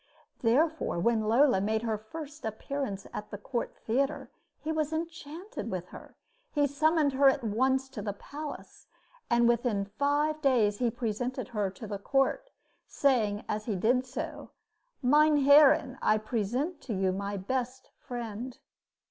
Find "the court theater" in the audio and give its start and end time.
3.29-4.31